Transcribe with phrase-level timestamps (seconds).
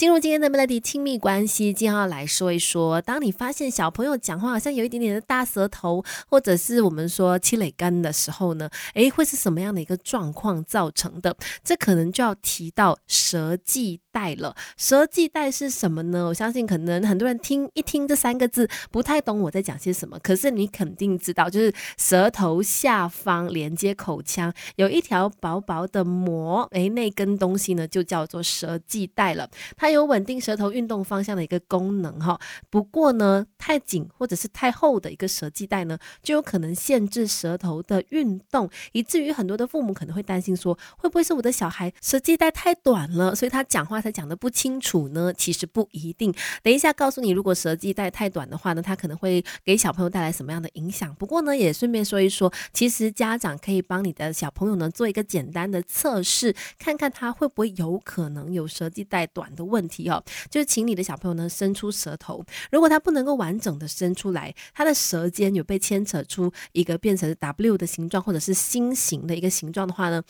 [0.00, 11.36] 进入今天的 Melody 亲密关系，今天要来说一说，当你发现小朋友讲话好像有一点点的大舌头，或者是我们说七磊干的时候呢，诶，会是什么样的一个状况造成的？
[11.62, 14.54] 这可能就要提到舌系带了。
[14.76, 16.26] 舌系带是什么呢？
[16.26, 20.18] 我相信可能很多人听一听这三个字，不太懂我在讲些什么。
[20.22, 29.48] 可是你肯定知道，就是舌头下方连接口腔有一条薄薄的膜，诶，那根东西呢就叫做舌系带了。
[29.76, 32.38] 它有稳定舌头运动方向的一个功能哈，
[32.68, 45.32] 不过呢，太紧或者是太厚的一个舌系带呢，就有可能限制舌头的运动，以至于很多的父母可能会担心说，会不会是我的小孩舌系带太短了，所以他讲话才讲的不清楚呢？
[45.32, 46.34] 其实不一定。
[46.62, 51.14] 等一下告诉你，如果舌系带太短的话呢，它可能会给小朋友带来什么样的影响？
[51.14, 59.70] 不过呢，也顺便说一说，其实家长可以帮你的小朋友呢做一个简单的测试，看看他会不会有可能有舌系带短的。
[59.70, 70.20] 问题哦，就是请你的小朋友呢伸出舌头，如果他不能够完整的伸出来，他的舌尖有被牵扯出一个变成 W 的形状或者是心形的一个形状的话呢，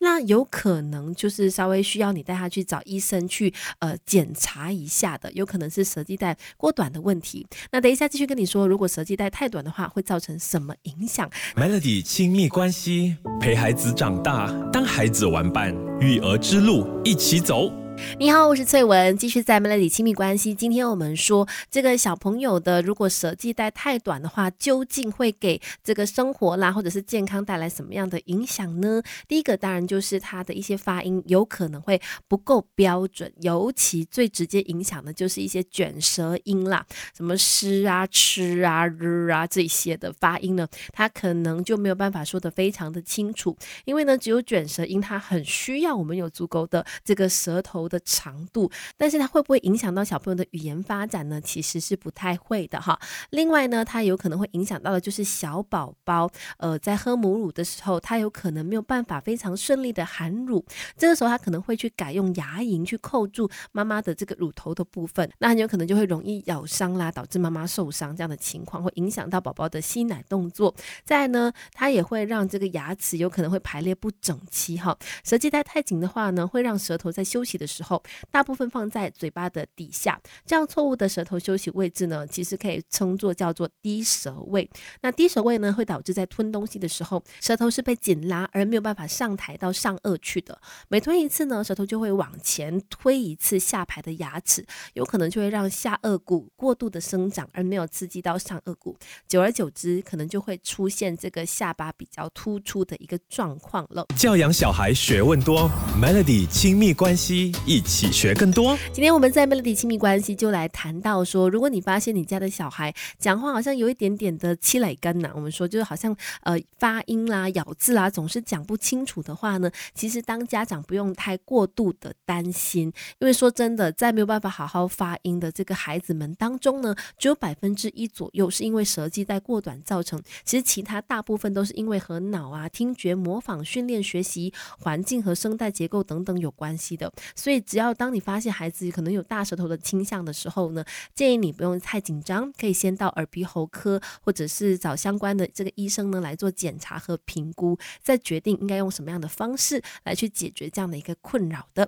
[0.00, 7.46] 那有可能就是稍微需要你带他去找医生去呃检查一下的，有可能是舌系带过短的问题。
[7.70, 17.70] 那等一下继续跟你说，如果舌系带太短的话，会造成什么影响？Melody 亲密关系，陪孩子长大，当孩子玩伴，育儿之路一起走。
[18.18, 20.54] 你好，我是翠文，继续在 Melody 亲密关系。
[20.54, 29.02] 今天我们说这个小朋友的，如果舌系带太短的话，究竟会给这个生活啦，或者是健康带来什么样的影响呢？
[29.26, 36.84] 第一个当然就是他的一些发音有可能会不够标准，尤其最直接影响的就是一些卷舌音啦，
[37.16, 47.89] 什么诗啊、吃啊、日啊这些的发音呢，他可能就没有办法说的非常的清楚，因为呢，只有卷舌音，它很需要我们有足够的这个舌头。
[47.90, 51.38] 的长度，但是它会不会影响到小朋友的语言发展呢？
[51.38, 52.98] 其实是不太会的哈。
[53.28, 60.64] 另外呢，它有可能会影响到的就是小宝宝，呃，在喝母乳的时候，他有可能没有办法非常顺利的含乳，
[60.96, 70.74] 这个时候他可能会去改用牙龈去扣住妈妈的这个乳头的部分，那很有可能就会容易咬伤啦，导致妈妈受伤这样的情况，会影响到宝宝的吸奶动作。
[71.04, 74.96] 再呢，它也会让这个牙齿有可能会排列不整齐哈。
[75.24, 84.68] 舌系带太紧的话呢，会让舌头在休息的时候时候，大部分放在嘴巴的底下，这样错误的舌头休息位置呢，其实可以称作叫做低舌位。
[85.00, 90.60] 那低舌位呢，会导致在吞东西的时候，舌头是被紧拉，而没有办法上抬到上颚去的。
[90.88, 98.96] 每吞一次呢，舌头就会往前推一次下排的牙齿，有可能就会让下颚骨过度的生长，而没有刺激到上颚骨。
[99.26, 104.06] 久而久之，可能就会出现这个下巴比较突出的一个状况了。
[104.16, 105.70] 教养小孩学问多
[106.00, 107.52] ，Melody 亲密关系。
[107.66, 108.76] 一起学更多。
[108.92, 137.60] 今天我们在 Melody 亲密关系就来谈到说，如果你发现你家的小孩讲话好像有一点点的七磊根呐，我们说就是好像呃发音啦、咬字啦总是讲不清楚的话呢，其实当家长不用太过度的担心，因为说真的，在没有办法好好发音的这个孩子们当中呢，只有百分之一左右是因为舌系带过短造成，其实其他大部分都是因为和脑啊、听觉、模仿、训练、学习环境和声带结构等等有关系的所，所以。
[137.70, 140.84] 只要当你发现孩子可能有大舌头的倾向的时候呢，
[141.14, 151.78] 建议你不用太紧张，可以先到耳鼻喉科或者是找相关的这个医生呢来做检查和评估，再决定应该用什么样的方式来去解决这样的一个困扰的。